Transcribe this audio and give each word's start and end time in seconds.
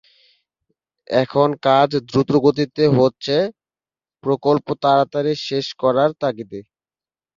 এখন 1.15 1.49
কাজ 1.67 1.89
দ্রুতগতিতে 2.09 2.83
হচ্ছে 2.97 3.35
প্রকল্প 4.23 4.67
তাড়াতাড়ি 4.83 5.33
শেষ 5.47 5.65
করার 5.81 6.09
তাগিদে। 6.21 6.61